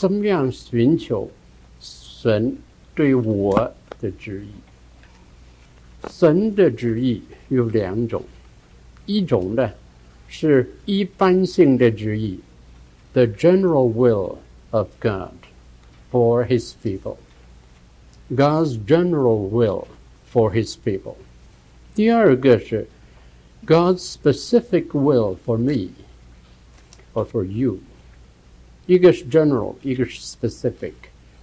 [0.00, 1.30] 怎么样寻求
[1.80, 2.56] 神
[2.94, 4.50] 对我的旨意？
[6.10, 8.22] 神的旨意有两种，
[9.06, 9.70] 一种呢
[10.28, 12.38] 是一般性的旨意，
[13.12, 14.36] the general will
[14.70, 15.32] of God
[16.10, 19.86] for His people。God's general will
[20.32, 21.16] for His people。
[21.94, 22.86] 第二个是
[23.66, 25.90] God's specific will for me
[27.14, 27.78] or for you。
[28.85, 30.93] 一个是 general，一个是 specific，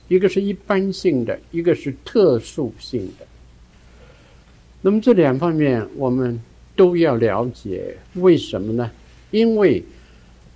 [0.09, 3.27] 一个是一般性的，一个是特殊性的。
[4.81, 6.39] 那么这两方面我们
[6.77, 8.91] 都要了解，为什么呢？
[9.31, 9.83] 因为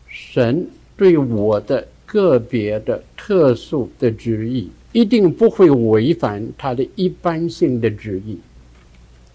[0.08, 0.66] 神
[0.96, 8.38] 对我的个别的特殊的旨意，一定不会违反他的一般性的旨意，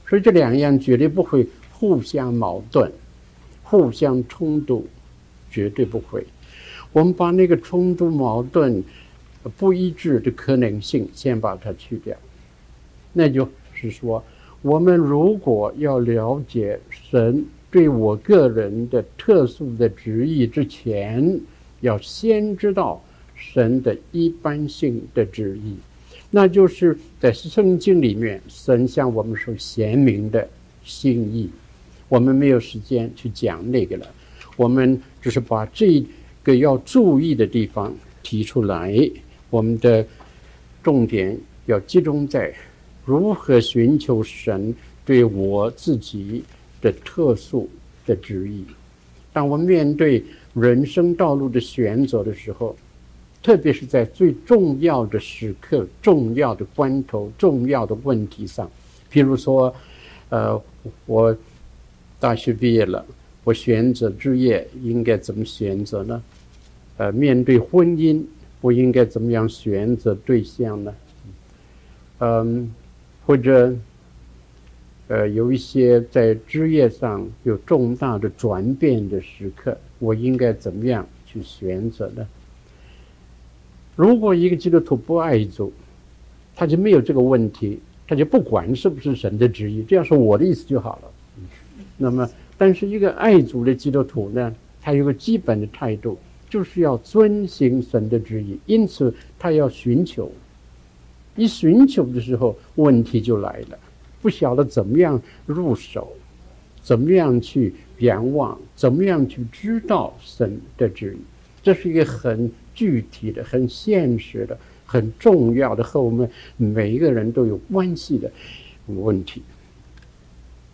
[0.07, 2.91] 所以这两样绝对不会互相矛盾、
[3.63, 4.87] 互相冲突，
[5.51, 6.25] 绝对不会。
[6.97, 8.83] 我们把那个冲突、矛盾、
[9.55, 12.17] 不一致的可能性先把它去掉。
[13.13, 14.23] 那就是说，
[14.63, 21.39] 我们如果要了解神对我个人的特殊的旨意之前，
[21.81, 22.99] 要先知道。
[23.39, 25.75] 神的一般性的旨意，
[26.31, 30.49] 那就是在圣经里面，神向我们说显明的
[30.83, 31.47] 心意。
[32.09, 34.07] 我们没有时间去讲那个了，
[34.55, 36.03] 我们只是把这
[36.47, 38.97] 个要注意的地方提出来。
[39.49, 40.05] 我们的
[40.81, 42.53] 重点要集中在
[43.03, 44.73] 如何寻求神
[45.05, 46.41] 对我自己
[46.81, 47.69] 的特殊
[48.05, 48.63] 的旨意。
[49.33, 50.23] 当我面对
[50.53, 52.73] 人生道路的选择的时候，
[53.43, 58.69] 特别是在最重要的时刻、重要的关头、重要的问题上，
[59.11, 59.73] 譬如说，
[60.29, 60.61] 呃，
[61.05, 61.35] 我
[62.19, 63.05] 大学毕业了，
[63.43, 66.21] 我选择职业应该怎么选择呢？
[66.97, 68.23] 呃，面对婚姻，
[68.59, 70.93] 我应该怎么样选择对象呢？
[72.19, 72.73] 嗯，
[73.25, 73.75] 或者，
[75.07, 82.27] 呃，有一些在职业上有重大的转变的时刻，我应该怎么样去选择呢？
[83.95, 85.71] 如果一个基督徒不爱主，
[86.55, 91.11] 他就没有这个问题，他就不管是不是神的旨意，这样说我的意思就好了。
[91.97, 92.27] 那么，
[92.57, 96.17] 但是一个爱主的基督徒呢，他有个基本的态度，
[96.49, 100.31] 就是要遵行神的旨意，因此他要寻求。
[101.35, 103.77] 一寻求的时候，问题就来了，
[104.21, 106.11] 不晓得怎么样入手，
[106.81, 111.23] 怎么样去仰望，怎么样去知道神的旨意，
[111.63, 112.51] 这是一个很。
[112.77, 118.31] 具体的、很现实的、很重要的，和我们每一个人都有关系的
[118.85, 119.41] 问题。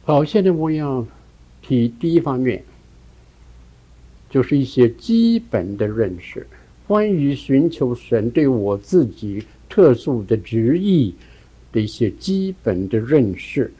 [0.04, 1.08] 好，现在我要
[1.62, 2.62] 提第一方面，
[4.34, 6.48] 就是一些基本的认识，
[6.88, 11.14] 关于寻求神对我自己特殊的旨意
[11.72, 13.72] 的一些基本的认识。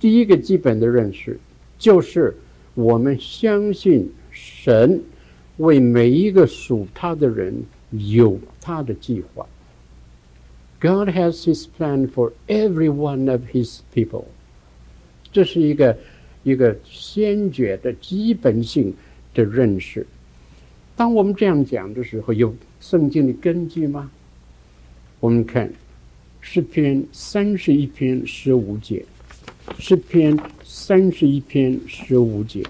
[0.00, 1.38] 第一个基本的认识
[1.78, 2.34] 就是
[2.72, 4.98] 我们相信神。
[5.58, 9.46] 为每一个属他的人有他的计划。
[10.80, 14.26] God has His plan for every one of His people。
[15.32, 15.96] 这是一个
[16.46, 18.94] 一个先决的基本性
[19.34, 20.06] 的认识。
[20.94, 24.08] 当我们这样讲的时候，有圣经的根据吗？
[25.18, 25.72] 我们看
[26.40, 29.04] 诗篇三十一篇十五节，
[29.76, 32.62] 诗篇三十一篇十五节。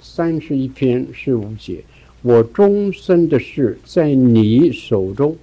[0.00, 1.84] 三十一篇十五节，
[2.22, 5.36] 我终身的事在你手中。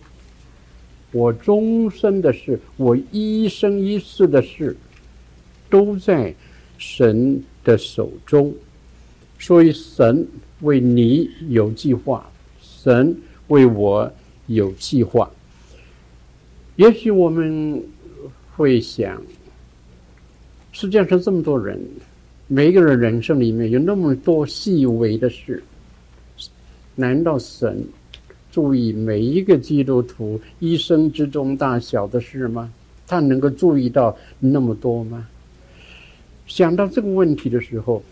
[1.12, 4.75] 我终身的事，我一生一世的事，
[5.70, 6.34] 都在
[6.81, 8.52] 神的手中。
[9.38, 10.28] 所以神
[10.62, 12.28] 为你有计划，
[12.59, 13.16] 神
[13.50, 14.12] 为我
[14.47, 15.30] 有计划。
[16.78, 17.84] 也许我们
[18.56, 19.22] 会想，
[20.72, 21.80] 世界上这么多人。
[22.47, 25.64] 每一个人人生里面有那么多细微的事，
[26.96, 27.81] 难道神
[28.52, 32.70] 注意每一个基督徒一生之中大小的事吗？
[33.08, 35.28] 他能够注意到那么多吗？
[36.52, 38.03] 想到这个问题的时候，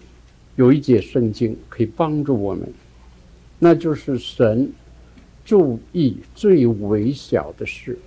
[0.56, 2.72] 有一节圣经可以帮助我们，
[3.60, 4.72] 那就是神
[5.44, 8.00] 注意最微小的事。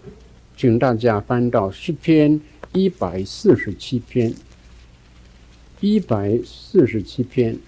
[0.56, 2.40] 请大家翻到诗篇
[2.73, 4.32] 一百四十七篇。
[5.81, 7.58] 一百四十七篇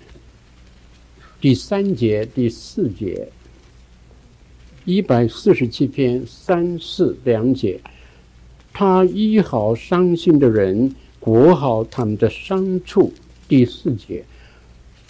[1.43, 3.29] 第三节、第四节，
[4.87, 7.79] 一百四十七篇三四两节，
[8.73, 13.11] 他医好伤心的人，裹好他们的伤处。
[13.49, 14.23] 第四节，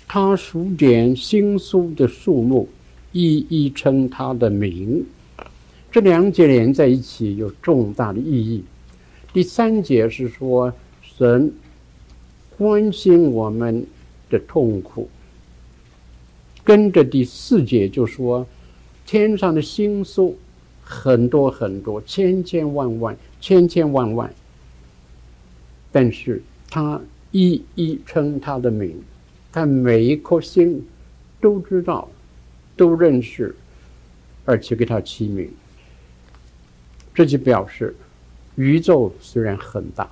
[0.07, 2.69] 他数点新蔬的树木，
[3.11, 5.05] 一一称他的名。
[5.91, 8.63] 这两节连在一起有重大的意义。
[9.33, 10.73] 第三节是说
[11.03, 11.53] 神
[12.57, 13.85] 关心我们
[14.31, 15.09] 的痛苦，
[16.63, 18.47] 跟着第四节就说
[19.05, 20.37] 天上的星宿
[20.81, 24.33] 很多很多，千千万万，千千万万，
[25.95, 27.01] 但是他
[27.31, 29.01] 一一称他的名，
[29.53, 30.85] 他每一颗星
[31.41, 32.09] 都知道，
[32.77, 33.55] 都认识，
[34.45, 35.49] 而且给他起名。
[37.15, 37.95] 这就表示，
[38.57, 40.11] 宇宙虽然很大，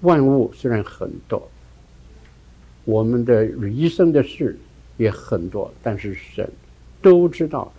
[0.00, 1.46] 万物虽然很多，
[2.86, 4.58] 我们的一生的事
[4.96, 6.50] 也很多，但是神
[7.02, 7.70] 都知道，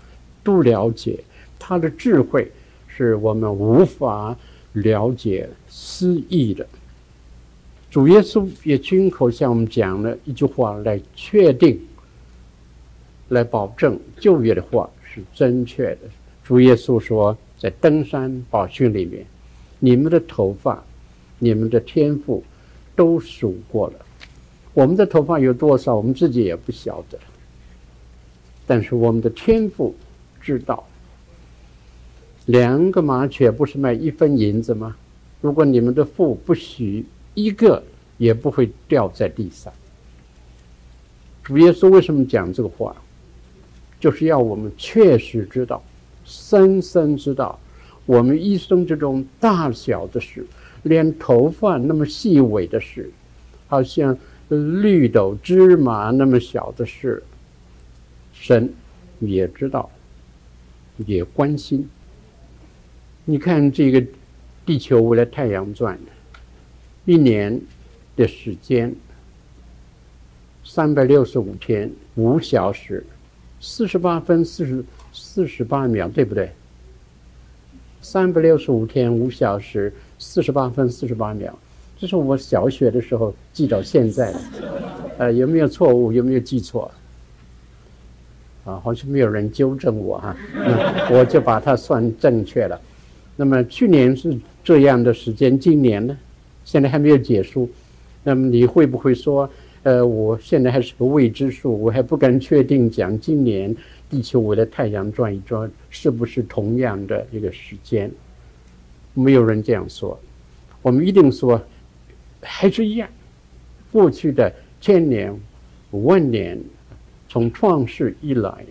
[0.43, 1.23] 都了解，
[1.57, 2.51] 他的智慧
[2.87, 4.37] 是我们无法
[4.73, 6.63] 了解思议的。
[7.91, 11.79] 主耶稣也亲口向我们讲了一句话来确定，
[13.29, 15.99] 来保证旧约的话是正确的。
[16.43, 17.37] 主耶稣说。
[17.61, 19.23] 在登山宝训里面，
[19.77, 20.83] 你们的头发，
[21.37, 22.43] 你们的天赋
[22.95, 23.93] 都数过了。
[24.73, 27.19] 我们的头发有多少，我们自己也不晓得。
[28.65, 29.93] 但是我们的天赋
[30.41, 30.83] 知道。
[32.47, 34.95] 两个麻雀不是卖一分银子吗？
[35.39, 37.83] 如果你们的父不许一个，
[38.17, 39.71] 也不会掉在地上。
[41.43, 42.95] 主耶稣为什么讲这个话？
[43.99, 45.83] 就是要我们确实知道。
[46.23, 47.59] 深深知道，
[48.05, 50.45] 我们一生之中大小的事，
[50.83, 53.11] 连头发那么细微的事，
[53.67, 54.15] 好像
[54.49, 57.21] 绿豆芝麻那么小的事，
[58.33, 58.71] 神
[59.19, 59.89] 也知道，
[61.05, 61.89] 也关心。
[63.25, 64.03] 你看这个
[64.65, 65.99] 地球围着太阳转，
[67.05, 67.59] 一年
[68.15, 68.95] 的时间，
[70.63, 73.05] 三百六十五天，五小时，
[73.59, 74.83] 四十八分四十。
[75.13, 76.49] 四十八秒，对不对？
[78.01, 81.53] 三百六十五天，五小时，四十八分，四十八秒，
[81.99, 84.39] 这是我小学的时候记到现在的。
[85.17, 86.13] 呃，有没有错误？
[86.13, 86.89] 有没有记错？
[88.63, 92.79] 啊，好像没有人纠正我哈，嗯，我就把它算正确了。
[93.35, 94.33] 那么去年是
[94.63, 96.17] 这样的时间，今年呢？
[96.63, 97.69] 现在还没有结束。
[98.23, 99.49] 那么你会不会说，
[99.83, 103.75] 呃，我现在还是个未知数，我还不敢确定讲今年。
[104.09, 108.11] 地球围着太阳转一转，是不是同样的一个时间？
[109.13, 110.19] 没有人这样说。
[110.81, 111.61] 我们一定说，
[112.41, 113.07] 还是一样。
[113.89, 115.33] 过去的千年、
[115.91, 116.59] 万年，
[117.29, 118.65] 从创世以来，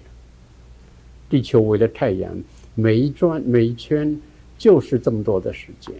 [1.30, 2.30] 地球围着太阳
[2.74, 4.20] 每一转每一圈，
[4.58, 5.94] 就是这么多的时间，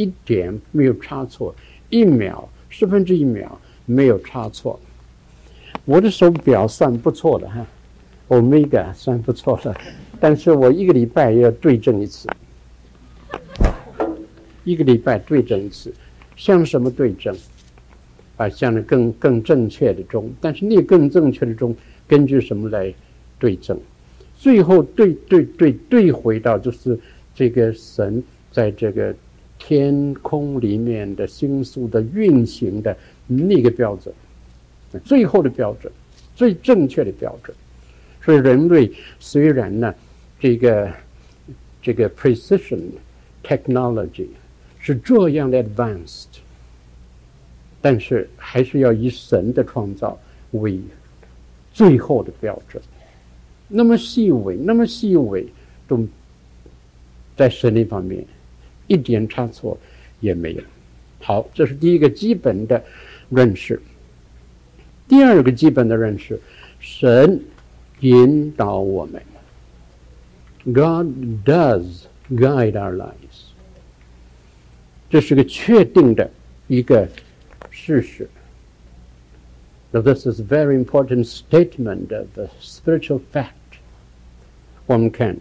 [0.00, 1.54] 一点没有差错，
[1.90, 4.80] 一秒十分之一秒没有差错。
[5.84, 7.66] 我的手表算不错的哈。
[8.28, 9.76] Omega 算不错的，
[10.20, 12.28] 但是我一个礼拜要对正一次，
[14.62, 15.92] 一个礼拜对正一次，
[16.36, 17.36] 像什么对正？
[18.36, 21.74] 啊，向着更更正确的钟，但是那更正确的钟
[22.06, 22.94] 根据什么来
[23.40, 23.76] 对正？
[24.36, 26.96] 最后对对对对回到就是
[27.34, 29.12] 这个神在这个
[29.60, 32.96] 天空里面的星宿的运行的
[33.26, 34.12] 那个标准，
[35.04, 35.92] 最后的标准，
[36.34, 37.56] 最正确的标准。
[38.24, 38.90] 所以人类
[39.20, 39.94] 虽然呢，
[40.40, 40.90] 这个
[41.80, 42.80] 这个 precision
[43.44, 44.26] technology
[44.80, 46.26] 是这样的 advanced，
[47.80, 50.18] 但是还是要以神的创造
[50.52, 50.80] 为
[51.72, 52.82] 最后的标准。
[53.68, 55.46] 那么细微，那么细微，
[55.86, 56.04] 都
[57.36, 58.24] 在神那方面
[58.89, 59.77] 一点差错
[60.19, 60.61] 也没有。
[61.21, 62.83] 好，这是第一个基本的
[63.29, 63.81] 认识。
[65.07, 66.39] 第二个基本的认识，
[66.79, 67.41] 神。
[68.01, 69.23] 引导我们，
[70.65, 71.07] God
[71.45, 73.53] does guide our lives。
[75.09, 76.29] 这是个确定的
[76.67, 77.07] 一个
[77.71, 78.29] 事实。
[79.91, 83.79] Now this is a very important statement of the spiritual fact。
[84.85, 85.37] 我们看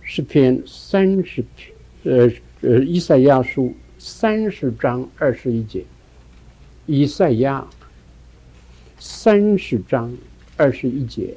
[0.00, 2.31] 诗篇三十篇， 呃
[2.61, 5.83] 呃，以赛亚书三十章二十一节，
[6.85, 7.67] 以赛亚
[8.99, 10.11] 三十章。
[10.57, 11.35] 二十一节，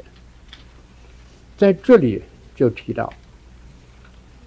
[1.57, 2.21] 在这里
[2.55, 3.11] 就提到，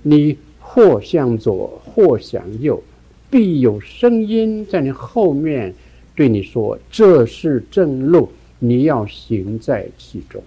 [0.04, 2.84] 你或向左，或向右，
[3.28, 5.74] 必有声音在你后面
[6.14, 10.44] 对你说：“这是正路，你要行在其中。”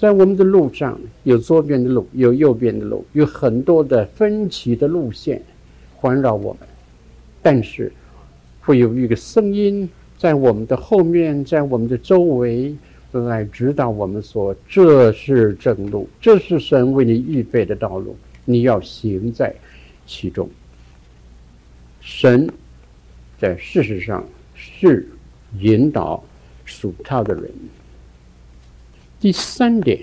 [0.00, 5.42] 在我们的路上，有左边的路，有右边的路，有很多的分歧的路线
[5.94, 6.66] 环绕我们，
[7.42, 7.92] 但是
[8.62, 12.74] 会有一个声音在我们的后面，在我们的周围。
[13.12, 19.52] 来指导我们说，这是正路，这是神为你预备的道路，你要行在
[20.06, 20.48] 其中。
[22.00, 22.48] 神
[23.36, 25.08] 在事实上是
[25.58, 26.22] 引导
[26.64, 27.50] 属他的人。
[29.20, 30.00] 第三点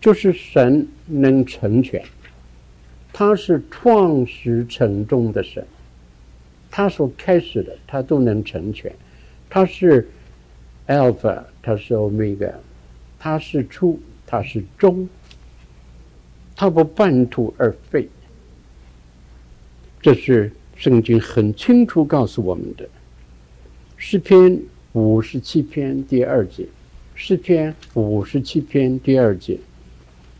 [0.00, 2.04] 就是神能成全，
[3.12, 5.66] 他是创始成终的神，
[6.70, 8.94] 他所开始的他都能成全，
[9.48, 10.08] 他是。
[10.86, 12.52] Alpha，他是 Omega，
[13.16, 15.08] 他是初，他是终，
[16.56, 18.08] 他不半途而废。
[20.02, 22.88] 这是圣经很清楚告诉我们的。
[23.96, 24.60] 诗篇
[24.90, 26.66] 五十七篇第二节，
[27.22, 29.58] 诗篇五十七篇第二节，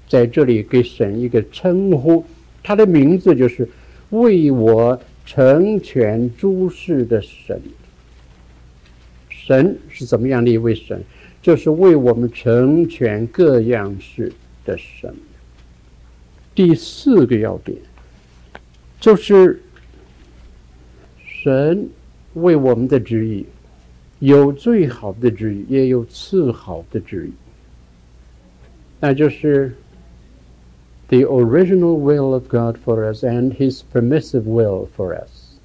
[0.08, 2.24] 在这里给神一个称呼，
[2.62, 3.68] 他的名字就是
[4.08, 7.60] 为我成全诸事的神。
[9.28, 11.04] 神是怎么样的一位神？
[11.42, 14.32] 就是为我们成全各样事
[14.64, 15.14] 的神。
[16.54, 17.76] 第四个要点，
[18.98, 19.62] 就是
[21.44, 21.86] 神
[22.32, 23.44] 为我们的旨意
[24.19, 27.33] 有最好的旨意，也有次好的旨意。
[28.99, 29.75] 那就是
[31.09, 35.57] the original will of God for us and His permissive will for us。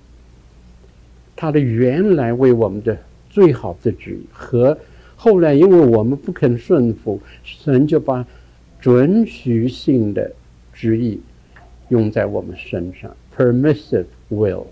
[1.37, 2.99] 他的原来为我们的。
[3.33, 4.76] 最好的旨意和
[5.14, 8.26] 后来，因为我们不肯顺服，神就把
[8.80, 10.33] 准许性的
[10.73, 11.21] 旨意
[11.90, 14.66] 用在我们身上，permissive will，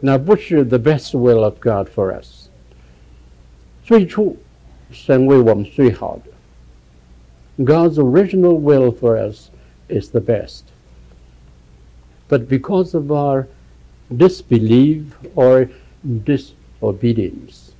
[0.00, 2.43] 那不是 the best will of God for us。
[3.84, 4.36] 最初，
[4.90, 9.50] 神为我们最好的，God's original will for us
[9.88, 13.46] is the best。But because of our
[14.08, 15.68] disbelief or
[16.02, 17.72] dis obedience,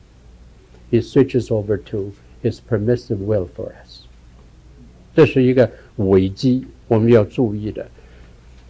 [0.90, 4.00] he switches over to his permissive will for us。
[5.14, 7.86] 这是一个危机，我们要注意的。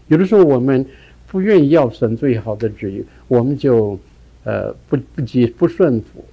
[0.09, 0.85] 有的时候我们
[1.27, 3.99] 不愿意要神最好的旨意，我们就
[4.45, 6.25] 呃不不接不顺服，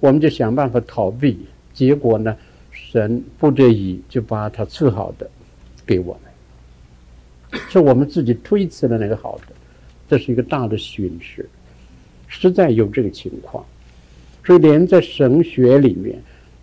[0.00, 1.38] 我们就想办法逃避，
[1.72, 2.36] 结果呢，
[2.72, 5.30] 神不得已就把他最好的
[5.86, 9.54] 给我们，是我们自己推辞了那个好的，
[10.08, 11.48] 这是一个大的损失。
[12.26, 13.64] 实在有这个情况，
[14.44, 16.16] 所以连在神学里面，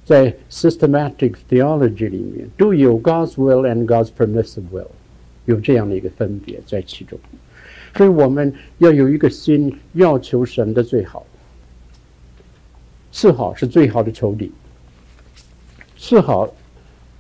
[0.05, 4.87] 在 systematic theology 里面，都有 God's will and God's permissive will，
[5.45, 7.19] 有这样的一个分别在其中。
[7.95, 11.25] 所以我们要有一个心，要求神的最好，
[13.11, 14.51] 次好是最好的仇敌，
[15.97, 16.49] 次好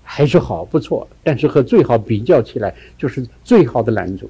[0.03, 4.29] 还是好不错，但是和最好比较起来，就是最好的拦阻。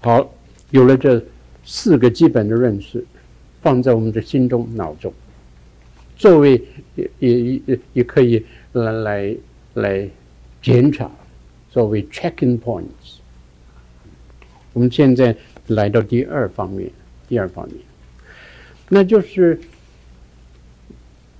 [0.00, 0.32] 好，
[0.70, 1.22] 有了这。
[1.64, 3.06] 四个基本的认识，
[3.60, 5.12] 放在我们的心中、脑中，
[6.16, 6.60] 作为
[6.96, 9.36] 也也也也可以来来
[9.74, 10.10] 来
[10.60, 11.08] 检查，
[11.70, 13.20] 作为 checking points。
[14.72, 15.36] 我们现在
[15.68, 16.90] 来到第二方面，
[17.28, 17.76] 第二方面，
[18.94, 19.58] 那就是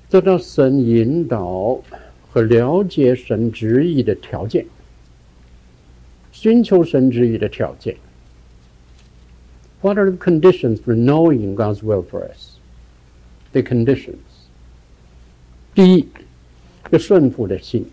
[0.09, 1.83] 得到神引导
[2.31, 4.65] 和了解神旨意的条件，
[6.33, 7.95] 寻求神旨意的条件。
[9.83, 12.57] What are the conditions for knowing God's will for us?
[13.53, 14.17] The conditions.
[15.75, 16.09] 第一，
[16.85, 17.85] 个顺服的心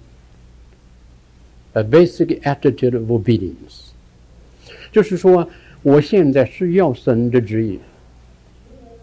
[1.73, 3.89] ，a basic attitude of obedience，
[4.93, 5.49] 就是说，
[5.81, 7.81] 我现在是要神的旨意，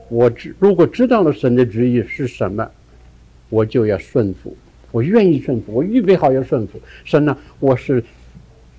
[0.09, 2.69] 我知如果知道了神的旨意是什么，
[3.49, 4.57] 我就要顺服，
[4.91, 6.81] 我愿意顺服，我预备好要顺服。
[7.05, 8.03] 神呢，我是。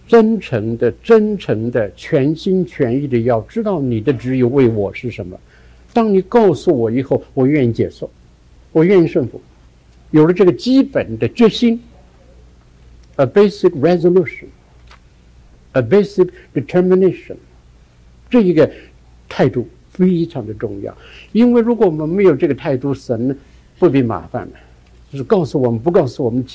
[0.08, 5.38] 真诚的、真诚的、全心全意的，要知道你的旨意为我是什么。
[5.92, 8.10] 当你告诉我以后，我愿意接受，
[8.72, 9.42] 我愿意顺服。
[10.12, 11.84] 有了这个基本的决心
[13.18, 17.36] ，a basic resolution，a basic determination，
[18.30, 18.72] 这一个
[19.28, 20.96] 态度非常的重要。
[21.34, 23.38] 因为如果我们没有这个态度，神
[23.78, 24.54] 不必麻烦了，
[25.12, 26.46] 就是告诉我们，不告诉我们。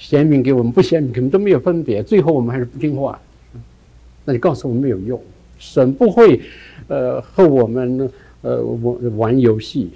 [0.00, 3.20] 显明给我们，不显明给我们都没有分别，最后我们还是不听话，
[4.24, 5.20] 那你告诉我们没有用，
[5.58, 6.40] 神不会，
[6.86, 8.08] 呃，和我们
[8.42, 9.90] 呃玩玩游戏，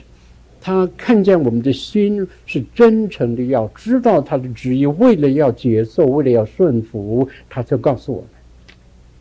[0.60, 8.28] 他看见我们的心是真诚的，要知道他的旨意，为了要接受，为了要顺服，他就告诉我们，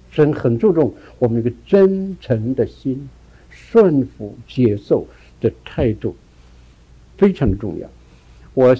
[0.09, 3.07] 神很注重我们一个真诚的心，
[3.71, 5.07] 顺服接受
[5.39, 6.15] 的态度，
[7.17, 7.89] 非常重要。
[8.53, 8.75] 我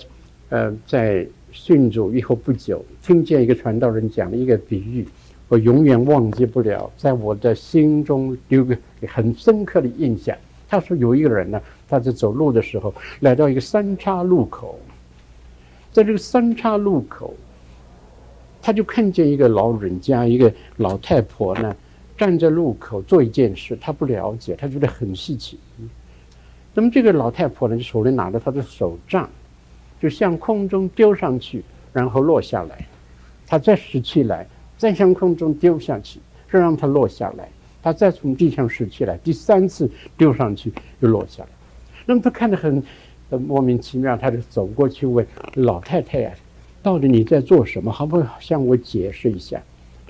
[0.50, 1.26] 呃在。
[1.54, 5.06] 信主以后不久，听见一个传道人讲了一个比喻，
[5.50, 10.34] 我永远忘记不了，在我的心中留个很深刻的印象。
[10.70, 14.80] 他说有一个人呢，他在走路的时候来到一个三岔路口，
[15.92, 17.34] 在这个三岔路口，
[18.62, 21.76] 他就看见一个老人家，一个老太婆呢，
[22.22, 25.58] 站在路口做一件事，他不了解，他觉得很稀奇。
[26.72, 29.28] 那么这个老太婆呢，手里拿着她的手杖，
[30.00, 32.86] 就向空中丢上去，然后落下来。
[33.48, 34.46] 她再拾起来，
[34.78, 36.20] 再向空中丢下去，
[36.52, 37.50] 再让它落下来。
[37.82, 41.50] 她再从地上拾起来，第三次丢上去又落下来。
[42.06, 42.84] 那么他看得很，
[43.32, 45.26] 很莫名其妙，他就走过去问
[45.56, 46.32] 老太太呀
[46.84, 47.92] ：“到底你在做什么？
[47.92, 49.60] 好不好向我解释一下？”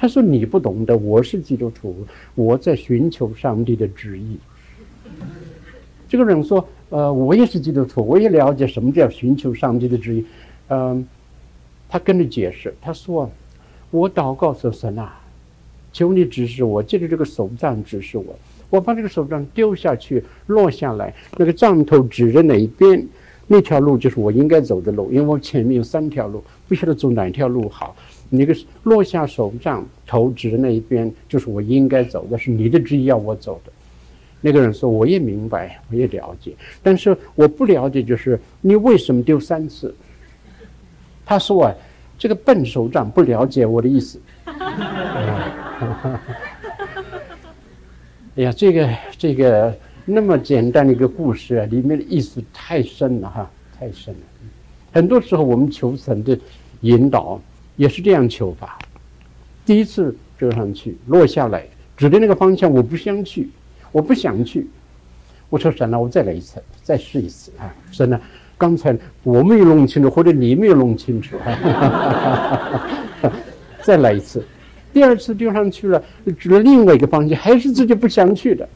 [0.01, 1.95] 他说：“你不懂的，我是基督徒，
[2.33, 4.35] 我在寻求上帝的旨意。”
[6.09, 10.25] 这个人说：“呃，我也是基督徒，我也了解什么叫寻求上帝的旨意。”
[10.69, 11.07] 嗯，
[11.87, 13.29] 他跟着解释，他说
[13.91, 15.19] ：“我祷告说神啊。”
[15.93, 18.35] 求你指示我，借着这个手杖指示我。
[18.71, 23.07] 我把这个手杖丢下去，落下来，那个杖头指着哪一边，
[23.45, 25.11] 那条路就是我应该走的路。
[25.11, 27.95] 因为我前面有三条路，不晓得走哪条路好。
[28.33, 33.71] 那个落下手杖头指的那一边，就是我应该走的，是你的旨意要我走的。
[34.39, 39.93] 那个人说：“我也明白，我也了解，但是我不了解，就是你为什么丢三次？”
[41.23, 41.75] 他说：“啊，
[42.17, 44.19] 这个笨手杖不了解我的意思。
[48.37, 54.21] ”哎呀，这个这个那么简单的一个故事啊，里面的意思太深了哈，太深了。
[54.91, 56.37] 很多时候我们求神的
[56.79, 57.39] 引导
[57.75, 58.77] 也是这样求法：
[59.65, 61.65] 第一次丢上去，落下来，
[61.97, 63.49] 指的那个方向我不想去，
[63.91, 64.67] 我不想去。
[65.49, 67.73] 我说神呐，我再来一次，再试一次啊！
[67.91, 68.19] 神呐，
[68.57, 71.35] 刚才我没有弄清楚，或者你没有弄清楚，
[73.83, 74.45] 再来一次。
[74.93, 76.01] 第二次丢上去了，
[76.37, 78.67] 指了另外一个方向，还是自己不想去的。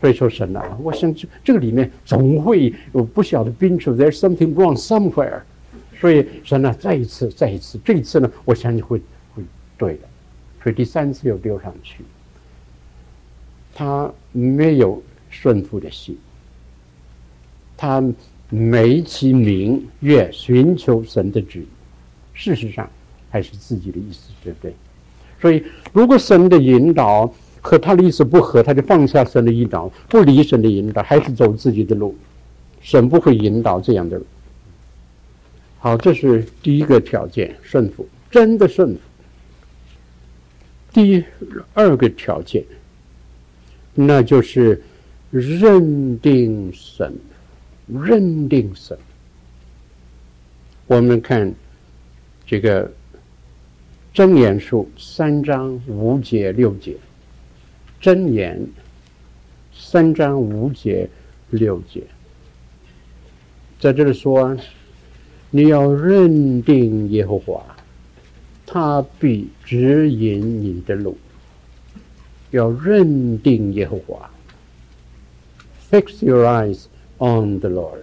[0.00, 5.40] 所以说神啊，我想这这个里面总会有不晓得冰处，there's something wrong somewhere。
[6.04, 9.00] 所以神呢，再一次，再一次，这一次呢，我相信会
[9.34, 9.42] 会
[9.78, 10.00] 对的。
[10.62, 12.04] 所以第三次又丢上去，
[13.72, 16.18] 他没有顺服的心，
[17.74, 18.04] 他
[18.50, 21.66] 美其名曰寻求神的旨意，
[22.34, 22.86] 事实上。
[23.30, 24.74] 还是自己的意思，对不对？
[25.40, 32.14] 所以，如果神的引导和他的意思不合，他就放下神的引导，不理神的引导，还是走自己的路。
[32.82, 34.26] 神不会引导这样的路。
[35.84, 39.00] 好，这是第一个条件，顺服，真的顺服。
[40.94, 41.22] 第
[41.74, 42.64] 二个条件，
[43.92, 44.82] 那就是
[45.30, 47.14] 认定神，
[47.86, 48.96] 认定神。
[50.86, 51.54] 我们看
[52.46, 52.90] 这个。
[54.14, 56.96] 真言书三章五节六节，
[58.00, 58.64] 真言
[59.74, 61.10] 三章五节
[61.50, 62.00] 六节，
[63.80, 64.56] 在这里说，
[65.56, 67.64] 你要认定耶和华，
[68.66, 71.16] 他必指引你的路。
[72.50, 74.28] 要认定耶和华
[75.88, 76.86] ，Fix your eyes
[77.18, 78.02] on the Lord,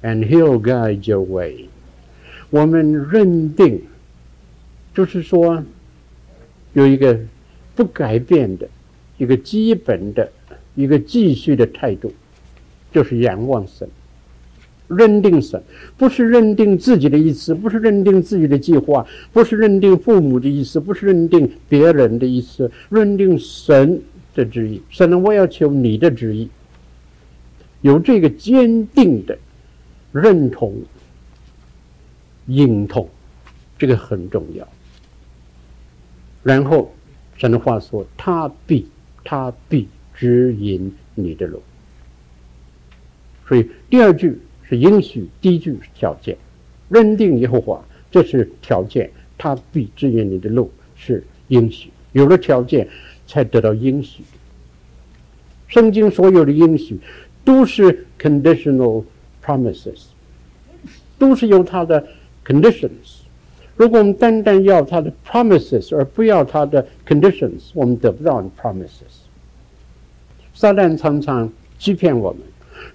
[0.00, 1.68] and He'll guide your way。
[2.48, 3.82] 我们认定。
[4.94, 5.62] 就是说，
[6.72, 7.20] 有一个
[7.76, 8.66] 不改变的、
[9.18, 10.32] 一个基本的、
[10.74, 12.14] 一个继续的态度，
[12.90, 13.86] 就是仰望神、
[14.96, 15.62] 认定神，
[15.96, 24.00] 不是认定自己的意思，不是认定自己的计划，不是认定父母的意思，不是认定别人的意思，认定神
[24.34, 24.82] 的旨意。
[24.90, 26.48] 神呢，我要求你的旨意，
[27.80, 29.38] 有这个坚定的
[30.12, 30.74] 认同、
[32.46, 33.08] 认同，
[33.78, 34.68] 这个很重要。
[36.42, 36.92] 然后，
[37.36, 38.86] 神的话说：“他必，
[39.22, 41.62] 他必指引你的路。”
[43.46, 44.40] 所以第二句
[44.72, 46.34] 是应许，第一句条件。
[46.88, 49.06] 认定耶和华，这是条件；
[49.36, 51.90] 他必指引你的路是应许。
[52.12, 52.88] 有了条件，
[53.26, 54.22] 才得到应许。
[55.68, 56.98] 圣经所有的应许
[57.44, 59.04] 都是 conditional
[59.44, 60.04] promises，
[61.18, 62.06] 都是有它的
[62.42, 63.20] conditions。
[63.76, 69.20] 如果我们单单要他的 promises 而不要他的 conditions，我们得不到 promises。
[70.54, 72.40] 撒旦常常欺骗我们，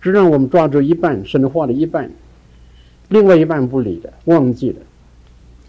[0.02, 2.10] 只让我们抓住一半神的话的一半，
[3.10, 4.82] 另外一半不理的，忘记了。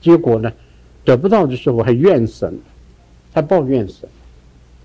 [0.00, 0.52] 结果呢，
[1.04, 2.58] 得不到的时候还怨神，
[3.32, 4.08] 还抱怨神，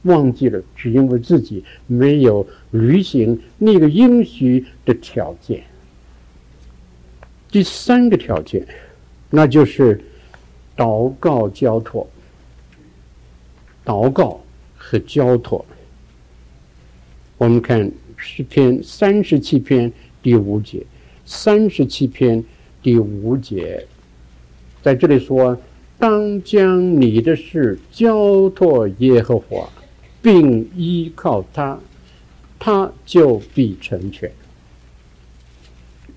[0.04, 5.64] 忘记了是因为自己没有履行那个应许的条件。
[7.52, 8.66] 第三个条件，
[9.30, 10.02] 那就是。
[10.76, 12.10] 祷告交托，
[13.86, 14.42] 祷告
[14.76, 15.64] 和交托。
[17.38, 17.92] 我们看
[18.24, 20.82] 十篇三十七篇第五节，
[21.26, 22.42] 三十七篇
[22.82, 23.86] 第五节，
[24.82, 25.58] 在这里说
[26.00, 29.70] ：“当将你的事交托耶和华，
[30.22, 31.78] 并依靠他，
[32.58, 34.32] 他就必成全。”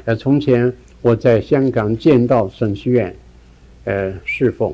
[0.06, 3.16] 呃，从前我在香港建道省学院，
[3.84, 4.72] 呃，侍奉，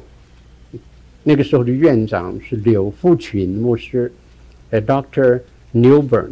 [1.22, 4.12] 那个时候的院长是柳福群牧师，
[4.68, 5.40] 呃，Doctor
[5.72, 6.30] Newburn。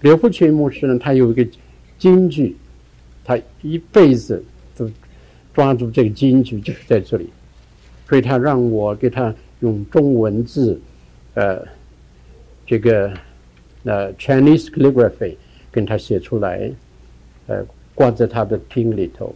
[0.00, 1.46] 刘福群牧师呢，他有一个
[1.98, 2.56] 京剧，
[3.24, 4.44] 他一辈子
[4.76, 4.90] 都
[5.52, 7.28] 抓住这个京剧，就是在这里，
[8.08, 10.80] 所以他让我给他用中文字，
[11.34, 11.62] 呃，
[12.66, 13.12] 这个
[13.84, 15.36] 呃 Chinese calligraphy
[15.70, 16.70] 跟他写出来，
[17.46, 17.64] 呃。
[17.98, 19.34] 挂在他的厅里头，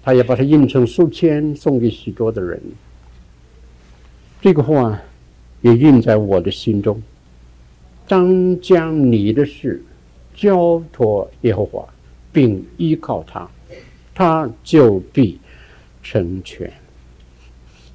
[0.00, 2.62] 他也把它印成书签送给许多的人。
[4.40, 4.96] 这个话
[5.60, 7.02] 也印在我的心中。
[8.12, 9.82] 当将你的事
[10.34, 11.88] 交托耶和华，
[12.30, 13.50] 并依靠他，
[14.14, 15.40] 他就必
[16.02, 16.70] 成全。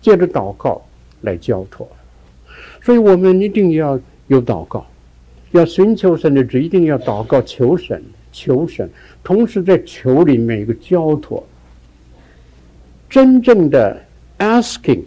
[0.02, 0.82] 借着祷告
[1.22, 1.88] 来交托，
[2.82, 4.88] 所以我们一定要有祷告，
[5.52, 8.04] 要寻求神的旨，一定要祷告求神。
[8.32, 8.90] 求神，
[9.24, 11.46] 同时在求里面有个交托。
[13.08, 14.04] 真正的
[14.40, 15.04] asking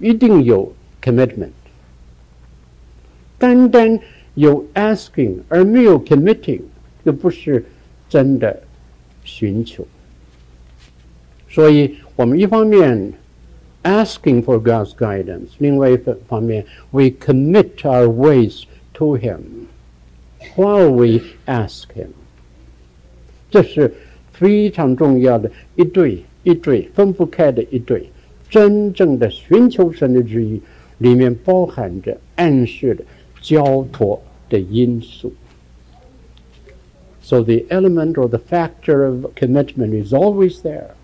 [0.00, 1.50] 一定有 commitment，
[3.42, 3.98] 单单
[4.34, 6.60] 有 asking 而没有 committing，
[7.04, 7.64] 这不是
[8.08, 8.62] 真的
[9.24, 9.84] 寻求。
[11.50, 13.12] 所以我们一方面
[13.82, 19.40] asking for God's guidance，另外一方面 we commit our ways to Him。
[20.54, 22.10] While we ask him，
[23.50, 23.92] 这是
[24.32, 28.08] 非常重要的一对一对分不开的一对，
[28.48, 30.60] 真正的寻求神的旨意
[30.98, 33.04] 里面包含着暗示的
[33.42, 35.32] 交托的因素。
[37.20, 40.94] So the element or the factor of commitment is always there,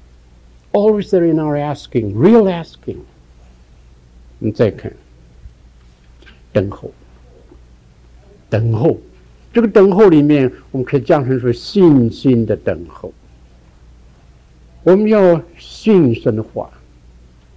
[0.73, 2.99] always there in our asking, real asking。
[4.39, 4.93] 你再看，
[6.53, 6.91] 等候，
[8.49, 8.99] 等候。
[9.53, 13.13] 这个等候里面，我们可以讲成说信心的等候。
[14.85, 16.71] 我们要信神的话，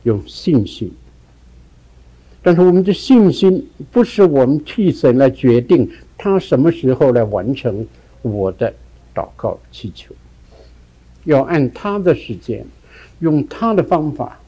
[0.03, 0.91] 有信心。
[2.43, 7.85] 但是我们的信心不是我们替神来决定他什么时候来完成
[8.21, 8.73] 我的
[9.13, 10.13] 祷告祈求，
[11.25, 12.65] 要按他的时间，
[13.19, 14.39] 用他的方法。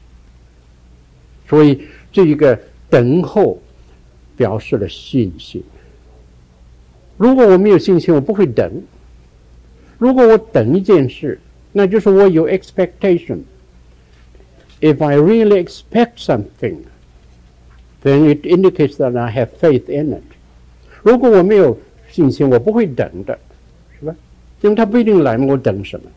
[1.48, 3.60] 所以这一个等候
[4.36, 5.62] 表示了信心。
[7.16, 8.82] 如果我没有信心，我不会等。
[9.98, 11.38] 如果我等一件事，
[11.70, 13.40] 那就是我有 expectation。
[14.80, 16.78] If I really expect something,
[18.04, 20.22] then it indicates that I have faith in it。
[21.02, 21.76] 如果我没有
[22.08, 23.36] 信心，我不会等的，
[23.98, 24.14] 是吧？
[24.60, 26.08] 因为他不一定来，我等什么？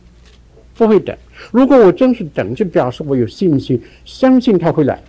[0.76, 1.18] 不会等。
[1.52, 5.02] 如果我真是等，就表示我有信心，相信他会来。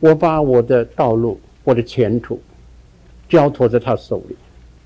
[0.00, 2.40] 我把我的道路、我的前途
[3.28, 4.36] 交托在他手里。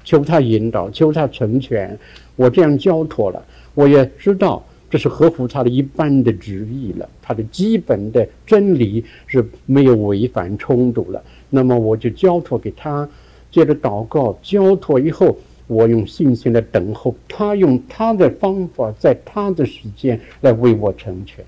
[0.03, 1.97] 求他引导，求他成全。
[2.35, 7.09] 我这样交托了，我也知道这是合乎他的一般的旨意了。
[7.23, 11.23] 他的基本的真理是没有违反冲突了。
[11.49, 13.09] 那么我就交托给他，
[13.51, 21.45] 接着祷告，交托以后，我用信心来等候他，用他的方法，在他的时间来为我成全。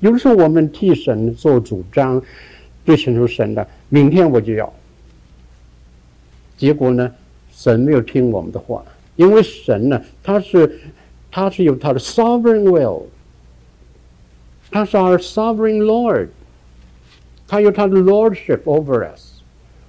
[0.00, 2.22] 有时候我们替神做主张，
[2.84, 4.72] 对神说神的，明天我就要。
[6.56, 7.12] 结果呢？
[7.50, 8.84] 神没有听我们的话，
[9.16, 10.78] 因为神呢，他是
[11.31, 13.03] 他是有他的 sovereign will，
[14.71, 16.29] 他是 our sovereign Lord，
[17.47, 19.41] 他有他的 lordship over us，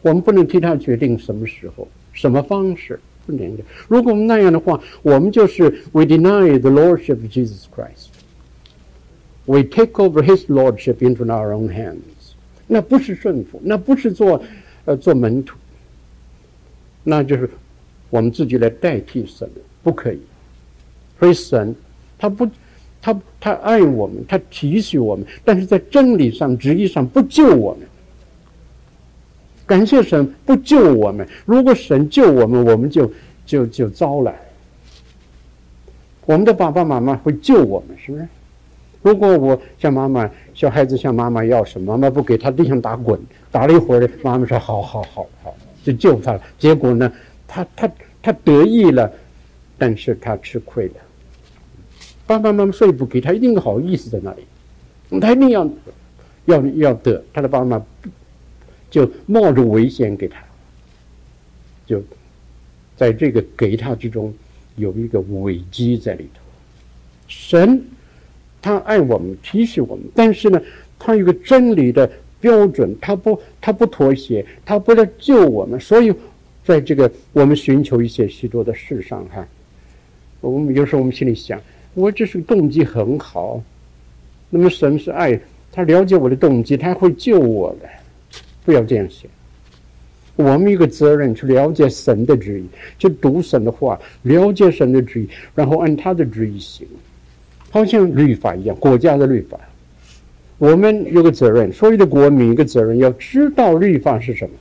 [0.03, 3.63] 我们不能替他决定什么时候、什么方式，不能的。
[3.89, 12.35] 如果我们那样的话，我们就是 we deny the lordship of Jesus Christ，we take over His lordship into our own hands，
[12.67, 14.43] 那不是顺服，那不是做
[14.87, 15.57] 呃做门徒。
[17.07, 17.51] 那就是
[18.09, 19.47] 我们自己来代替神，
[19.83, 20.21] 不可以。
[21.20, 21.76] 所以神
[22.18, 22.48] 他不，
[23.02, 27.88] 他他爱我们，他提醒我们，但是在真理上、旨意上不救我们。
[29.66, 33.12] 感谢神不救我们，如果神救我们，我们就
[33.46, 34.34] 就就糟了。
[36.26, 38.28] 我们的爸爸妈妈会救我们，是不是？
[39.02, 43.20] 如果我向妈妈，小孩子向妈妈要什么，妈妈不给他，地上打滚，
[43.52, 47.12] 打了一会儿，妈妈说：“好好好好。”就救他了，结果呢，
[47.48, 47.90] 他他
[48.22, 49.10] 他得意了，
[49.78, 50.94] 但是他吃亏了。
[52.30, 55.68] 爸爸妈妈说不给他，一定好意思在那里，他一定要
[56.46, 57.86] 要要得，他的爸妈妈
[58.92, 60.40] 就冒着危险给他，
[61.88, 62.04] 就
[62.96, 64.32] 在这个给他之中
[64.76, 66.42] 有一个危机在里头。
[67.28, 67.84] 神
[68.62, 70.62] 他爱我们，提示我们，但是呢，
[71.00, 72.08] 他有个真理的
[72.40, 75.80] 标准，他不他不妥协，他不来救我们。
[75.80, 76.14] 所以，
[76.64, 79.48] 在这个我们寻求一些许多的事上，哈，
[80.42, 81.60] 我们有时候我们心里想，
[82.00, 83.62] 我这是动机很好，
[84.50, 85.38] 那么神是爱，
[85.70, 87.90] 他了解我的动机，他会救我的，
[88.64, 89.30] 不要这样想。
[90.38, 92.66] 我们有个责任去了解神的旨意，
[92.98, 96.88] 去读神的话，了解神的旨意，然后按他的旨意行，
[97.70, 99.60] 好像律法一样，国家的律法。
[100.58, 104.56] 我们有个责任，所有的国民一个责任，要知道律法是什么。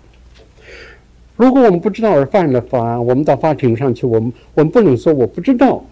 [1.37, 5.85] 如果我们不知道而犯了法，我们到法庭上去，我们我们不能说我不知道，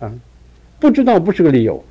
[0.00, 0.12] 啊，
[0.78, 1.82] 不知道不是个理由。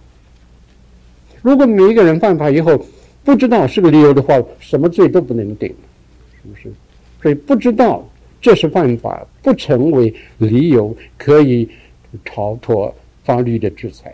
[1.41, 2.85] 如果每一个人犯法以后
[3.23, 5.67] 不知道是个理由的话，什么罪都不能定。
[6.31, 6.71] 是不是，
[7.21, 8.07] 所以不知道
[8.41, 11.69] 这是犯法，不成为理由可以
[12.23, 12.93] 逃脱
[13.23, 14.13] 法律的制裁。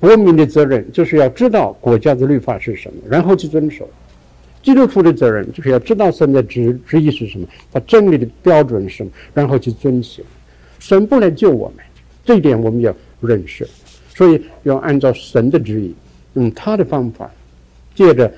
[0.00, 3.84] 国民的责任就是要知道国家的律法是什么，然后去遵守；
[4.62, 10.24] 基督徒的责任就是要知道神的旨旨意是什么，他真理的标准是什么，然后去遵行。
[10.82, 11.84] 神不来救我们，
[12.24, 13.64] 这一点我们要认识，
[14.16, 15.94] 所以要按照神的旨意，
[16.34, 17.30] 用他的方法，
[17.94, 18.32] 借着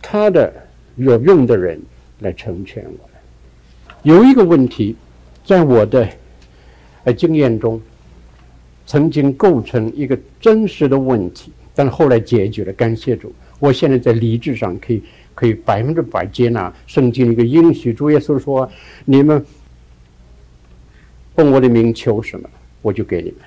[0.00, 0.50] 他的。
[0.96, 1.80] 有用的人
[2.18, 3.16] 来成全我们。
[4.02, 4.94] 有一个问题，
[5.46, 6.06] 在我的
[7.04, 7.80] 呃经验中，
[8.86, 12.72] 曾经构成一个真实的问题，但后来解决了。
[12.74, 15.02] 感谢主，我现在在理智上可以
[15.34, 17.94] 可以百分之百接纳圣经一个应许。
[17.94, 18.68] 主耶稣说
[19.06, 19.42] ：“你们
[21.40, 22.48] 奉我的名求什么，
[22.82, 23.38] 我就给你们。”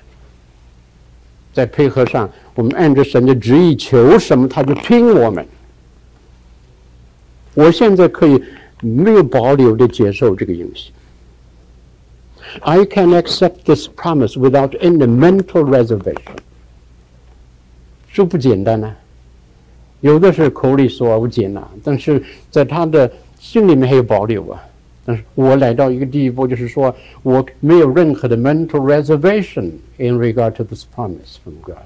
[1.54, 5.46] 再配合上，我们按着神的旨意求什么，他就听我们。
[7.54, 8.42] 我现在可以
[8.80, 10.90] 没有保留的接受这个应许。
[12.62, 16.36] I can accept this promise without any mental reservation。
[18.08, 18.92] 说不简单呢、
[20.00, 24.60] 有的是口里说我接纳，但是在他的心里面还有保留啊。
[25.04, 31.84] 但是我来到一个地步，就是说我没有任何的 mental reservation in regard to this promise from God。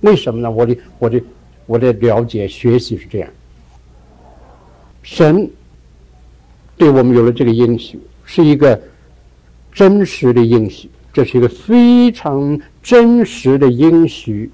[0.00, 0.50] 为什么呢？
[0.50, 1.22] 我的我的
[1.66, 3.28] 我的了解学习是这样。
[5.02, 5.50] 神
[6.76, 8.80] 对我们有了这个应许，是一个
[9.72, 14.50] 真实的应许，这是一个非常真实的应许，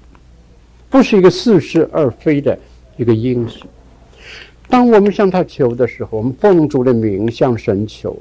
[0.89, 2.57] 不是一个似是而非的
[2.97, 3.63] 一个应许。
[4.69, 8.17] 当我们向他求的时候，我们奉主的名向神求，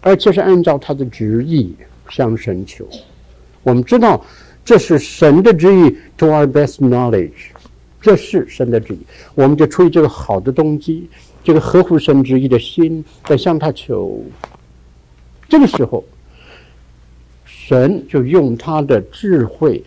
[0.00, 1.74] 而且是按照他的旨意
[2.08, 2.86] 向神求。
[3.62, 4.24] 我们知道
[4.64, 7.50] 这是神的旨意，to our best knowledge，
[8.00, 8.98] 这是神的旨意，
[9.34, 11.08] 我们就出于这个好的动机。
[11.42, 14.22] 这个合乎神旨意的心在向他求，
[15.48, 16.04] 这个时候，
[17.46, 19.82] 神就用他的智慧，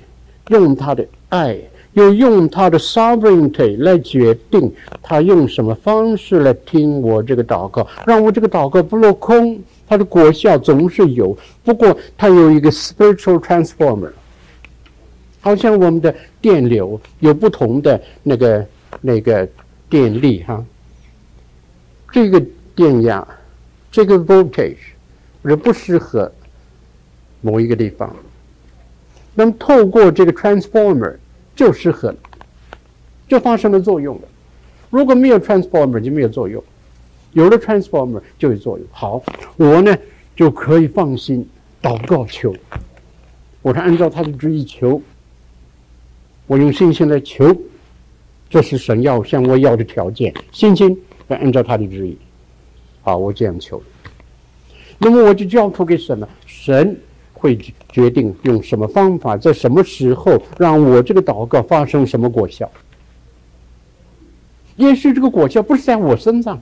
[0.49, 1.55] 用他的爱，
[1.93, 9.59] 又用他的 sovereignty 来决定他用什么方式来听我这个祷告，让我这个祷告不落空。
[9.87, 14.11] 他的果效总是有，不过他有一个 spiritual transformer，
[15.39, 18.65] 好像我们的电流有不同的那个
[19.01, 19.47] 那个
[19.89, 20.63] 电力哈。
[22.11, 22.41] 这个
[22.73, 23.27] 电压，
[23.91, 24.77] 这个 voltage，
[25.43, 26.31] 而不适合
[27.41, 28.15] 某一个地方。
[29.35, 31.15] 那么透过这个 transformer
[31.55, 32.17] 就适合了，
[33.27, 34.21] 就发生了作用了。
[34.89, 36.63] 如果没有 transformer 就没有作用，
[37.31, 38.87] 有了 transformer 就有作用。
[38.91, 39.23] 好，
[39.57, 39.97] 我呢
[40.35, 41.47] 就可以放心
[41.81, 42.53] 祷告求，
[43.61, 45.01] 我是按照他的旨意求，
[46.47, 47.55] 我用信心来求，
[48.49, 50.97] 这是神要向我要的条件，信心。
[51.29, 52.17] 要按照他的旨意，
[53.01, 53.81] 好，我这样求。
[54.97, 56.99] 那么我就交托给神了，神
[57.43, 62.71] 会决定用什么方法，在什么时候让我这个祷告发生什么果效。
[64.77, 66.57] 也许这个果效不是在我身上，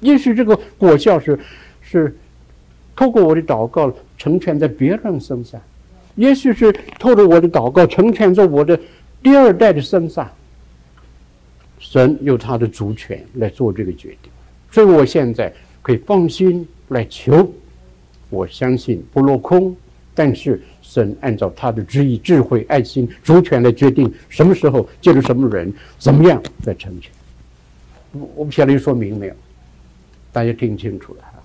[0.00, 1.38] 也许这个果效是
[1.82, 2.16] 是
[2.96, 5.60] 透过我的祷告成全在别人身上，
[6.14, 8.80] 也许是透过我的祷告成全在我的
[9.22, 10.26] 第二代的身上。
[11.78, 14.32] 神有他的主权来做这个决定，
[14.70, 15.52] 所以我现在
[15.82, 17.52] 可以放心来求，
[18.30, 19.76] 我相信不落空。
[20.14, 27.10] 但是神按照他的旨意、智慧、爱心、主权来决定什么时候借助什么人怎么样来成全。
[28.12, 29.34] 我我不晓得说明没有，
[30.30, 31.42] 大家听清楚了哈。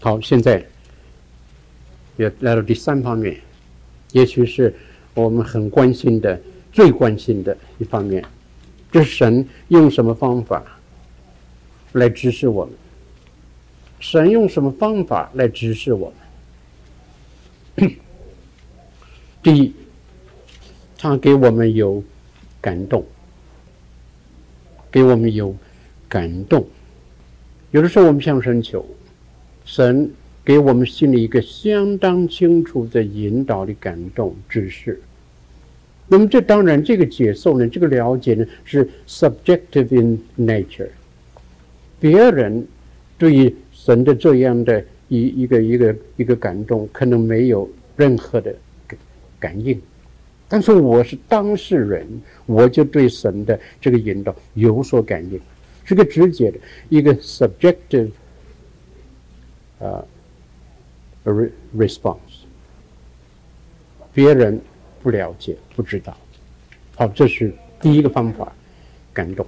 [0.00, 0.64] 好，现在
[2.16, 3.36] 也来到第三方面，
[4.12, 4.74] 也许是
[5.14, 6.40] 我们很关心的、
[6.72, 8.24] 最关心的一方面。
[8.90, 10.64] 就是神用什么方法
[11.92, 12.74] 来指示我们？
[14.00, 16.16] 神用什么方法来指示我们？
[19.42, 19.72] 第一，
[20.98, 22.02] 他给我们有
[22.60, 23.04] 感动，
[24.90, 25.54] 给我们有
[26.08, 26.66] 感动。
[27.70, 28.84] 有的时候我们向神求，
[29.64, 30.10] 神
[30.44, 35.00] 给我们心里一个相当清楚的引导的感动指示。
[36.08, 40.88] 那么这当然，这个接受呢，这个了解呢，是 subjective in nature。
[41.98, 42.66] 别人
[43.18, 48.54] 对于神的这样的一一个一个一个感动，可能没有任何的
[48.86, 48.98] 感
[49.38, 49.80] 感应，
[50.48, 52.06] 但是我是当事人，
[52.46, 55.40] 我就对神的这个引导有所感应，
[55.84, 58.10] 是个直接的一个 subjective
[59.78, 60.04] 啊、
[61.76, 62.44] response。
[64.12, 64.60] 别人。
[65.02, 66.16] 不了解，不知道，
[66.96, 68.52] 好，这是第一个方法，
[69.12, 69.46] 感动。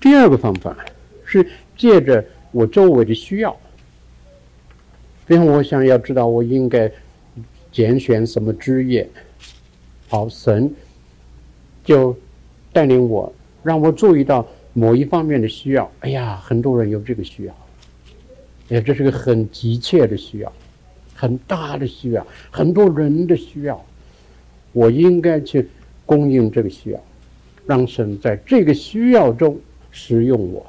[0.00, 0.74] 第二个方法
[1.26, 3.54] 是借着我周围的需要，
[5.26, 6.90] 比如我想要知道我应该
[7.72, 9.08] 拣选什么职业，
[10.08, 10.72] 好，神
[11.84, 12.16] 就
[12.72, 15.90] 带领我，让我注意到某一方面的需要。
[16.00, 17.56] 哎呀，很多人有这个需要，
[18.68, 20.52] 哎，这是个很急切的需要。
[21.18, 23.82] 很大的需要，很多人的需要，
[24.72, 25.66] 我应该去
[26.04, 27.02] 供应这个需要，
[27.64, 29.58] 让神在这个需要中
[29.90, 30.66] 使用我。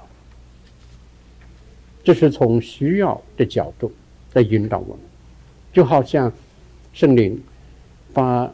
[2.02, 3.92] 这是从需要的角度
[4.38, 5.04] 来引导我们，
[5.74, 6.32] 就好像
[6.94, 7.42] 圣灵
[8.14, 8.50] 发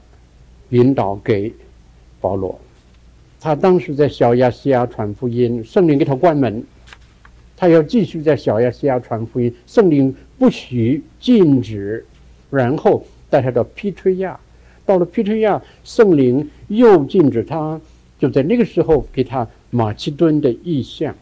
[0.69, 1.53] 引导给
[2.21, 2.59] 保罗，
[3.39, 6.63] 他当时在小亚细亚传福音，圣灵给他关门，
[7.57, 10.15] 他要继续在小亚细亚传福音，圣灵。
[10.35, 12.05] 不许禁止，
[12.49, 14.37] 然后带他到庇推亚，
[14.85, 17.79] 到了庇推亚，圣灵又禁止他，
[18.19, 21.15] 就在那个时候给他马其顿的异象。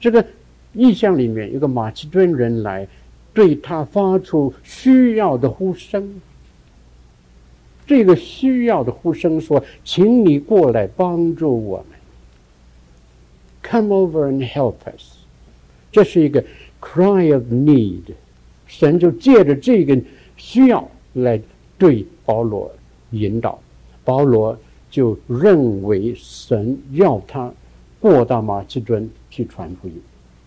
[0.00, 0.24] 这个
[0.72, 2.88] 异象里面有个马其顿人来
[3.36, 6.20] 对他发出需要的呼声。
[7.86, 11.98] 这个需要的呼声说：“请你过来帮助我们
[13.62, 15.18] ，Come over and help us。”
[15.92, 16.42] 这是一个。
[16.78, 18.02] Cry of need，
[18.66, 19.98] 神就借着这个
[20.36, 21.40] 需要来
[21.78, 22.70] 对保罗
[23.10, 23.58] 引导，
[24.04, 24.56] 保罗
[24.88, 27.52] 就认为神要他
[27.98, 30.00] 过到马其顿去传福音，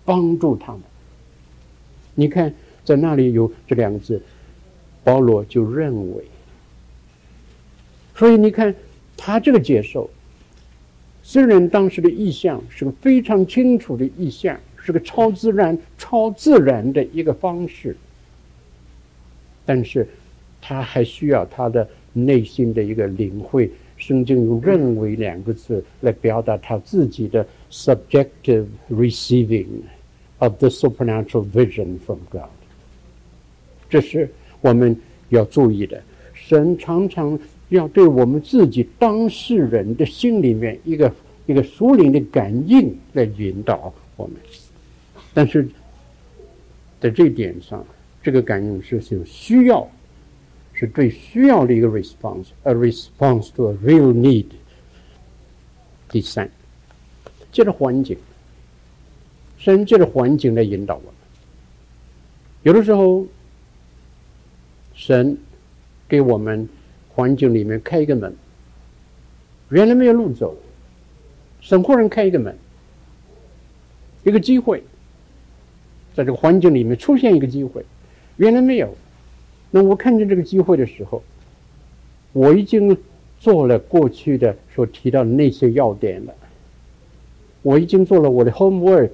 [0.06, 0.82] 帮助他们。
[2.16, 2.54] 你看，
[2.90, 4.22] 在那里有这两个字，
[5.04, 6.24] 保罗就认为。
[8.16, 8.74] 所以你看，
[9.16, 10.10] 他这个接受，
[11.22, 14.60] 虽然当时的意象是个非常清楚的意象。
[14.82, 17.96] 是个超自然、超自然的一个方式，
[19.66, 20.08] 但是
[20.62, 23.70] 他还需要他的内心的一个领会。
[23.98, 29.68] 圣经用“认为”两个字来表达他自己的 subjective receiving
[30.40, 32.59] of the supernatural vision from God。
[33.90, 34.30] 这是
[34.62, 34.96] 我们
[35.30, 36.02] 要注意的。
[36.34, 37.38] 神常常
[37.70, 41.14] 要对我们自己当事人的心里面一个
[41.46, 44.36] 一个属灵的感应来引导我们。
[45.34, 45.68] 但是，
[47.00, 47.86] 在这点上，
[48.24, 49.88] 这个感应是有需要，
[50.74, 54.46] 是对需要的一个 response，a response to a real need。
[56.10, 56.50] 第三，
[57.52, 58.18] 借着环境，
[59.58, 61.14] 神借着环境来引导我们。
[62.64, 63.26] 有的时候，
[65.00, 65.38] 神
[66.10, 66.68] 给我们
[67.08, 68.36] 环境里面开一个门，
[69.70, 70.54] 原来没有路走，
[71.62, 72.54] 神忽然开一个门，
[74.26, 74.84] 一个机会。
[76.14, 77.82] 在这个环境里面出现一个机会，
[78.36, 78.94] 原来没有。
[79.72, 81.24] 那我看见这个机会的时候，
[82.34, 82.96] 我已经
[83.40, 86.34] 做了过去的所提到的那些要点了。
[87.62, 89.12] 我已经做了我的 homework，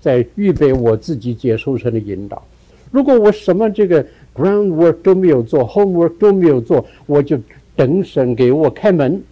[0.00, 2.42] 在预备我自己接受神的引导。
[2.90, 7.38] 如果我什么这个 groundwork 都没有做，homework 都没有做，我就
[7.74, 9.22] 等神给我开门。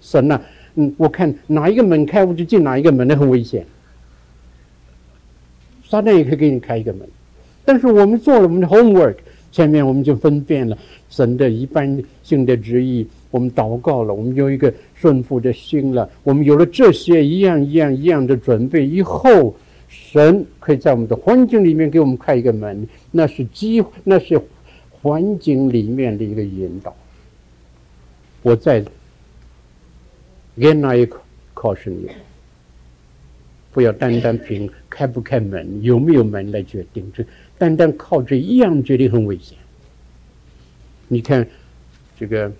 [0.00, 0.40] 神呐，
[0.74, 3.64] 嗯，我看哪一个门开，我就进哪一个门，那很危险。
[5.88, 7.08] 撒旦也可以给你开一个门，
[7.64, 9.14] 但是我们做了我们的 homework，
[9.52, 10.76] 前面我们就分辨了
[11.08, 19.54] 神的一般性的旨意，我们祷告了，我们有一个顺服的心了，我们有了这些一样一样一样的准备以后，
[19.88, 24.40] 神可以在我们的环境里面给我们开一个门，那是机，那是
[24.90, 26.94] 环境里面的一个引导。
[28.42, 28.84] 我再
[30.56, 31.08] again I
[31.54, 32.10] caution you。
[33.72, 37.22] 不要单单凭开不开门、有没有门来决定，这
[37.58, 39.58] 单单靠这一样决定很危险。
[41.08, 41.46] 你看，
[42.18, 42.50] 这个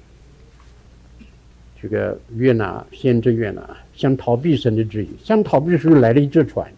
[1.81, 6.70] 这个越南先知越南想逃避神的旨意，想逃避的时候来了一只船，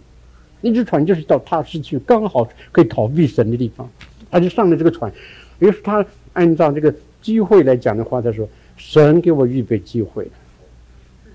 [0.61, 3.88] 那只船就是到他失去刚好可以逃避神的地方，
[4.30, 5.12] 他就上了这个船。
[5.61, 6.92] 于是他按照这个
[7.22, 10.28] 机会来讲的话，他说：“神给我预备机会，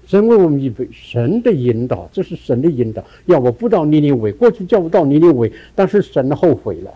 [0.05, 3.03] 神为我们预备神的引导，这是神的引导。
[3.26, 6.93] 要我不到尼尼微，过去叫不到尼尼微，但是神后悔了，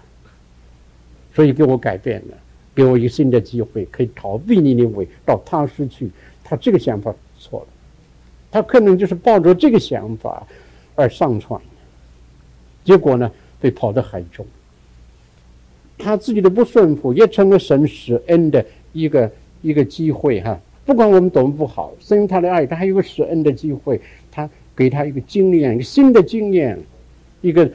[1.34, 2.38] 所以给我改变了，
[2.76, 6.10] 给我一个新的机会，可以逃避尼尼微，到他失去。
[6.44, 7.68] 他这个想法错了，
[8.52, 10.46] 他可能就是抱着这个想法
[10.96, 11.60] 而上船。”
[12.88, 13.30] 结果呢，
[13.60, 14.46] 被抛到海中。
[15.98, 19.30] 他自己的不顺服，也成了神施恩的一个
[19.62, 20.58] 一个机会哈。
[20.86, 24.00] 不管我们多么不好，神他的爱，他还有个施恩的机会，
[24.32, 26.80] 他给他一个经验，一个新的经验，
[27.42, 27.70] 一个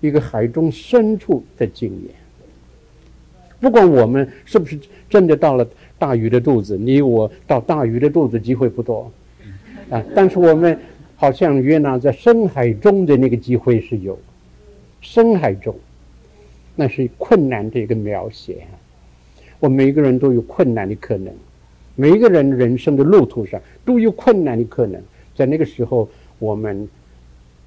[0.00, 2.14] 一个海中深处的经验。
[3.60, 4.78] 不管我们是不是
[5.10, 9.12] 真的到了大鱼的肚子，你我到大鱼的肚子机会不多
[9.90, 10.78] 啊，但是我们
[11.14, 14.18] 好像约拿在深海中的那个机会是有。
[15.08, 15.72] 深海中，
[16.74, 18.66] 那是困难的一个描写。
[19.60, 21.32] 我每一个人都有困难的可能，
[21.94, 25.00] 每一个人人生的路途上都有困难的可能。
[25.36, 26.08] 在那个时候，
[26.40, 26.88] 我们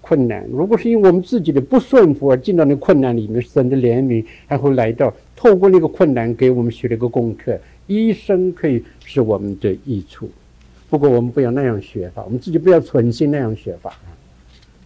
[0.02, 10.30] 困难，如果是因为我们自己的不顺服而进到那困难里面，神的怜悯还会来到，透过那个困难给我们学了一个功课，一生可以是我们的益处。
[10.90, 13.98] 不过我们不要那样学法，我们自己不要存心那样学法。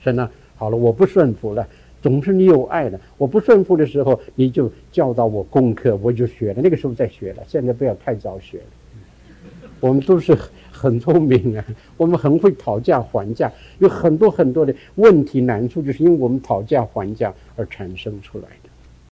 [0.01, 1.67] 神呢，好了，我不顺服了。
[2.03, 6.61] 总是你有爱的，我不顺服的时候，你就教导我功课，我就学了。
[6.61, 8.63] 那个时候在学了，现在不要太早学了。
[9.79, 10.37] 我们都是
[10.69, 13.49] 很聪明啊，我们很会讨价还价，
[13.79, 18.45] 有很多很多的问题难处，就是因为我们讨价还价而产生出来。